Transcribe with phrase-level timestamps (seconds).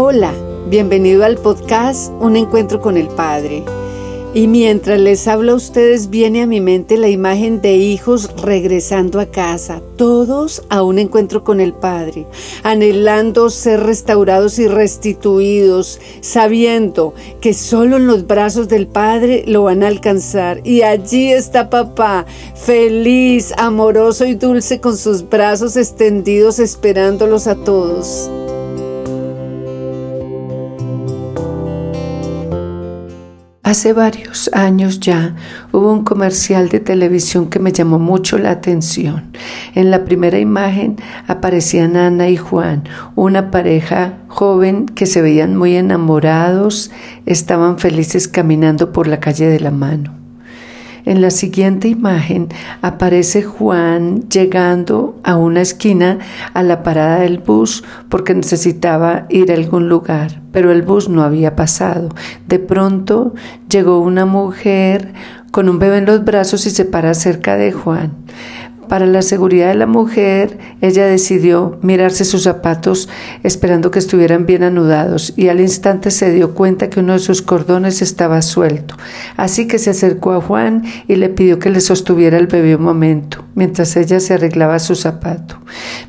[0.00, 0.32] Hola,
[0.70, 3.64] bienvenido al podcast Un Encuentro con el Padre.
[4.32, 9.18] Y mientras les hablo a ustedes viene a mi mente la imagen de hijos regresando
[9.18, 12.28] a casa, todos a un encuentro con el Padre,
[12.62, 19.82] anhelando ser restaurados y restituidos, sabiendo que solo en los brazos del Padre lo van
[19.82, 20.60] a alcanzar.
[20.62, 28.30] Y allí está papá, feliz, amoroso y dulce con sus brazos extendidos esperándolos a todos.
[33.68, 35.36] Hace varios años ya
[35.72, 39.24] hubo un comercial de televisión que me llamó mucho la atención.
[39.74, 45.76] En la primera imagen aparecían Ana y Juan, una pareja joven que se veían muy
[45.76, 46.90] enamorados,
[47.26, 50.17] estaban felices caminando por la calle de la mano.
[51.08, 52.48] En la siguiente imagen
[52.82, 56.18] aparece Juan llegando a una esquina
[56.52, 61.22] a la parada del bus porque necesitaba ir a algún lugar, pero el bus no
[61.22, 62.10] había pasado.
[62.46, 63.34] De pronto
[63.70, 65.14] llegó una mujer
[65.50, 68.12] con un bebé en los brazos y se para cerca de Juan.
[68.88, 73.08] Para la seguridad de la mujer, ella decidió mirarse sus zapatos
[73.42, 77.42] esperando que estuvieran bien anudados y al instante se dio cuenta que uno de sus
[77.42, 78.96] cordones estaba suelto.
[79.36, 82.82] Así que se acercó a Juan y le pidió que le sostuviera el bebé un
[82.82, 85.58] momento, mientras ella se arreglaba su zapato.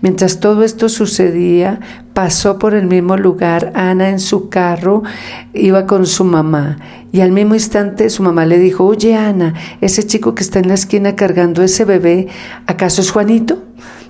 [0.00, 1.80] Mientras todo esto sucedía,
[2.18, 5.04] pasó por el mismo lugar Ana en su carro,
[5.52, 6.76] iba con su mamá
[7.12, 10.66] y al mismo instante su mamá le dijo, oye Ana, ese chico que está en
[10.66, 12.26] la esquina cargando ese bebé,
[12.66, 13.62] ¿acaso es Juanito?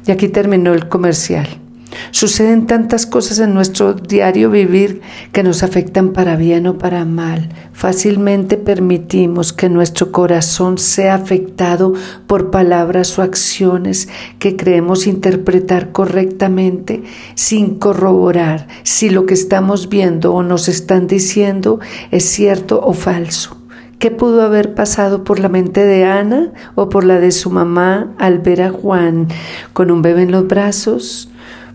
[0.06, 1.67] Y aquí terminó el comercial.
[2.10, 5.00] Suceden tantas cosas en nuestro diario vivir
[5.32, 7.48] que nos afectan para bien o para mal.
[7.72, 11.92] Fácilmente permitimos que nuestro corazón sea afectado
[12.26, 17.02] por palabras o acciones que creemos interpretar correctamente
[17.34, 23.58] sin corroborar si lo que estamos viendo o nos están diciendo es cierto o falso.
[23.98, 28.14] ¿Qué pudo haber pasado por la mente de Ana o por la de su mamá
[28.16, 29.26] al ver a Juan
[29.72, 31.27] con un bebé en los brazos?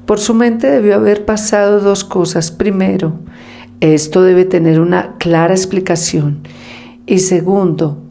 [0.05, 2.51] Por su mente debió haber pasado dos cosas.
[2.51, 3.13] Primero,
[3.79, 6.39] esto debe tener una clara explicación.
[7.05, 8.01] Y segundo,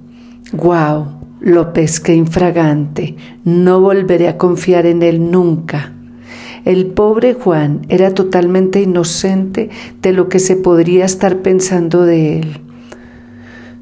[0.52, 1.06] wow,
[1.40, 3.16] lo pesqué infragante.
[3.44, 5.92] No volveré a confiar en él nunca.
[6.64, 9.68] El pobre Juan era totalmente inocente
[10.00, 12.60] de lo que se podría estar pensando de él.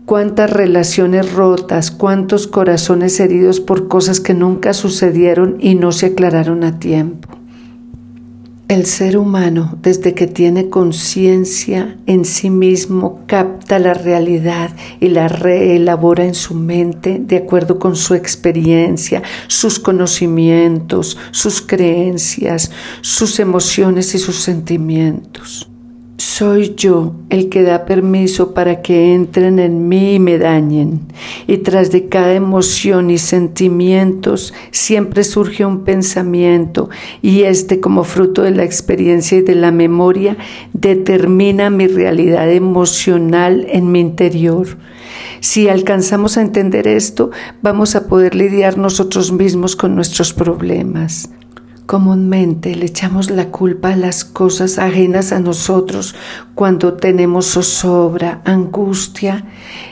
[0.07, 6.65] Cuántas relaciones rotas, cuántos corazones heridos por cosas que nunca sucedieron y no se aclararon
[6.65, 7.30] a tiempo.
[8.71, 14.71] El ser humano, desde que tiene conciencia en sí mismo, capta la realidad
[15.01, 22.71] y la reelabora en su mente de acuerdo con su experiencia, sus conocimientos, sus creencias,
[23.01, 25.70] sus emociones y sus sentimientos.
[26.21, 31.01] Soy yo el que da permiso para que entren en mí y me dañen.
[31.47, 36.91] Y tras de cada emoción y sentimientos siempre surge un pensamiento
[37.23, 40.37] y este como fruto de la experiencia y de la memoria
[40.75, 44.77] determina mi realidad emocional en mi interior.
[45.41, 47.31] Si alcanzamos a entender esto,
[47.63, 51.31] vamos a poder lidiar nosotros mismos con nuestros problemas.
[51.91, 56.15] Comúnmente le echamos la culpa a las cosas ajenas a nosotros
[56.55, 59.45] cuando tenemos zozobra, angustia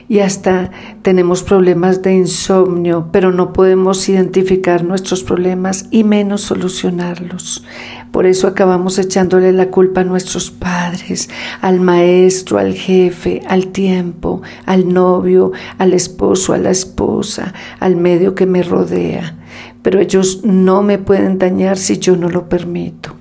[0.09, 0.71] y hasta
[1.03, 7.65] tenemos problemas de insomnio, pero no podemos identificar nuestros problemas y menos solucionarlos.
[8.13, 11.29] Por eso acabamos echándole la culpa a nuestros padres,
[11.61, 18.37] al maestro, al jefe, al tiempo, al novio, al esposo, a la esposa, al medio
[18.37, 19.38] que me rodea
[19.89, 23.15] pero ellos no me pueden dañar si yo no lo permito.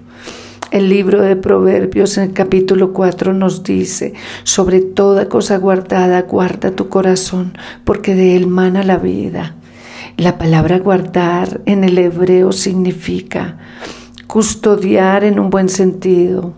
[0.69, 6.71] El libro de Proverbios en el capítulo 4 nos dice, sobre toda cosa guardada, guarda
[6.71, 9.55] tu corazón, porque de él mana la vida.
[10.17, 13.59] La palabra guardar en el hebreo significa
[14.27, 16.51] custodiar en un buen sentido.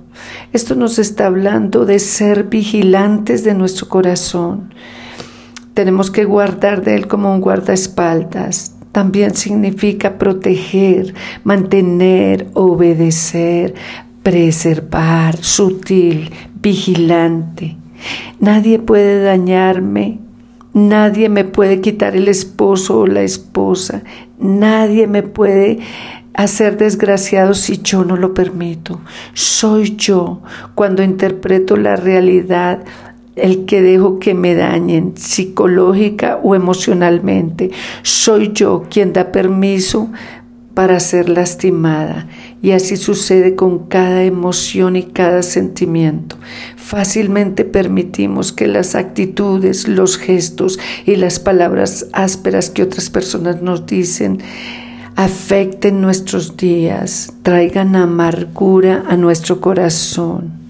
[0.54, 4.74] Esto nos está hablando de ser vigilantes de nuestro corazón.
[5.75, 11.13] Tenemos que guardar de él como un guardaespaldas, también significa proteger,
[11.44, 13.75] mantener, obedecer,
[14.24, 16.31] preservar, sutil,
[16.62, 17.77] vigilante.
[18.39, 20.19] Nadie puede dañarme,
[20.74, 24.03] nadie me puede quitar el esposo o la esposa,
[24.39, 25.80] nadie me puede
[26.33, 29.01] hacer desgraciado si yo no lo permito.
[29.33, 30.41] Soy yo
[30.75, 32.80] cuando interpreto la realidad
[33.41, 37.71] el que dejo que me dañen psicológica o emocionalmente.
[38.03, 40.09] Soy yo quien da permiso
[40.74, 42.27] para ser lastimada.
[42.62, 46.38] Y así sucede con cada emoción y cada sentimiento.
[46.77, 53.86] Fácilmente permitimos que las actitudes, los gestos y las palabras ásperas que otras personas nos
[53.86, 54.39] dicen
[55.19, 60.69] afecten nuestros días, traigan amargura a nuestro corazón.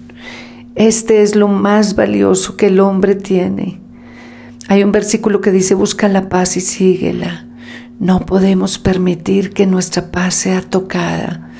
[0.80, 3.82] Este es lo más valioso que el hombre tiene.
[4.66, 7.46] Hay un versículo que dice, busca la paz y síguela.
[7.98, 11.50] No podemos permitir que nuestra paz sea tocada.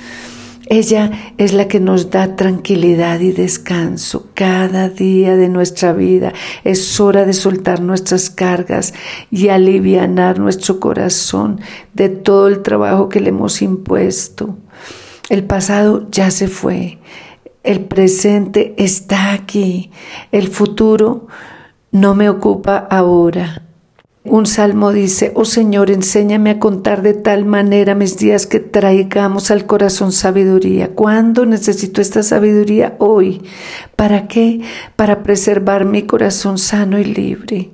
[0.64, 6.32] Ella es la que nos da tranquilidad y descanso cada día de nuestra vida.
[6.64, 8.94] Es hora de soltar nuestras cargas
[9.30, 11.60] y alivianar nuestro corazón
[11.92, 14.56] de todo el trabajo que le hemos impuesto.
[15.28, 16.98] El pasado ya se fue.
[17.62, 19.90] El presente está aquí.
[20.32, 21.26] El futuro
[21.92, 23.62] no me ocupa ahora.
[24.24, 29.50] Un salmo dice, oh Señor, enséñame a contar de tal manera mis días que traigamos
[29.50, 30.94] al corazón sabiduría.
[30.94, 32.96] ¿Cuándo necesito esta sabiduría?
[32.98, 33.42] Hoy.
[33.96, 34.60] ¿Para qué?
[34.96, 37.70] Para preservar mi corazón sano y libre.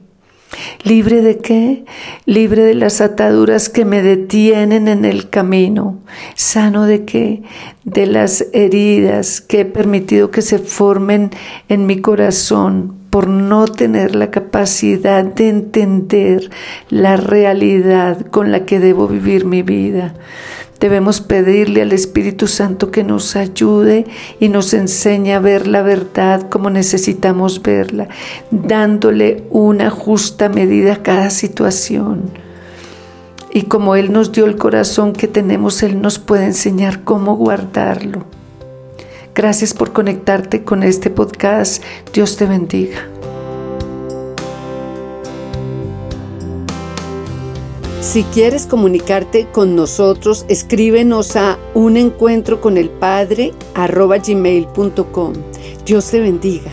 [0.82, 1.84] ¿Libre de qué?
[2.24, 5.98] Libre de las ataduras que me detienen en el camino.
[6.34, 7.42] ¿Sano de qué?
[7.84, 11.30] De las heridas que he permitido que se formen
[11.68, 16.50] en mi corazón por no tener la capacidad de entender
[16.90, 20.14] la realidad con la que debo vivir mi vida.
[20.80, 24.04] Debemos pedirle al Espíritu Santo que nos ayude
[24.40, 28.08] y nos enseñe a ver la verdad como necesitamos verla,
[28.50, 32.30] dándole una justa medida a cada situación.
[33.50, 38.26] Y como Él nos dio el corazón que tenemos, Él nos puede enseñar cómo guardarlo.
[39.34, 41.82] Gracias por conectarte con este podcast.
[42.12, 43.15] Dios te bendiga.
[48.16, 53.52] Si quieres comunicarte con nosotros, escríbenos a un encuentro con el Padre
[55.84, 56.72] Dios te bendiga.